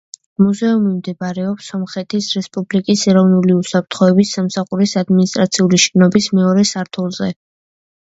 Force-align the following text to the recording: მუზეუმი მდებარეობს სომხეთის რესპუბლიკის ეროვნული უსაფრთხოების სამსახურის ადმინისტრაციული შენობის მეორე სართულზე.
მუზეუმი 0.43 0.91
მდებარეობს 0.91 1.65
სომხეთის 1.73 2.29
რესპუბლიკის 2.37 3.03
ეროვნული 3.13 3.57
უსაფრთხოების 3.57 4.31
სამსახურის 4.37 4.95
ადმინისტრაციული 5.03 5.81
შენობის 5.85 6.31
მეორე 6.39 6.65
სართულზე. 6.71 7.29